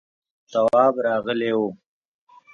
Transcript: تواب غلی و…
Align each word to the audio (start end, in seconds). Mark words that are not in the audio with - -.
تواب 0.51 0.95
غلی 1.25 1.51
و… 1.61 1.61